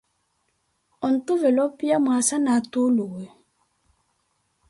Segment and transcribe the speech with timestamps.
[1.05, 3.25] Ontuvela opiya mwaasa na atuluwe.